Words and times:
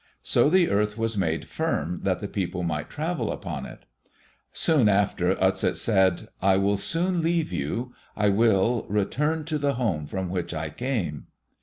So 0.23 0.49
the 0.49 0.67
earth 0.71 0.97
was 0.97 1.15
made 1.15 1.45
firm 1.47 1.99
that 2.01 2.19
the 2.21 2.27
people 2.27 2.63
might 2.63 2.89
travel 2.89 3.31
upon 3.31 3.67
it. 3.67 3.85
Soon 4.51 4.89
after 4.89 5.35
Utset 5.35 5.75
said, 5.77 6.27
"I 6.41 6.57
will 6.57 6.77
soon 6.77 7.21
leave 7.21 7.53
you. 7.53 7.93
I 8.17 8.29
will, 8.29 8.87
return 8.89 9.45
to 9.45 9.59
the 9.59 9.75
home 9.75 10.07
from 10.07 10.29
which 10.31 10.55
I 10.55 10.71
came." 10.71 11.27